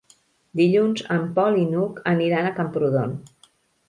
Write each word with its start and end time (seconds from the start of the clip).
Dilluns 0.59 1.03
en 1.15 1.27
Pol 1.35 1.59
i 1.63 1.65
n'Hug 1.73 1.99
aniran 2.13 2.47
a 2.47 2.55
Camprodon. 2.61 3.15